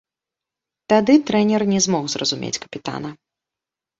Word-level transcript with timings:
Тады 0.93 1.13
трэнер 1.27 1.61
не 1.73 1.79
змог 1.87 2.09
зразумець 2.13 2.61
капітана. 2.63 3.09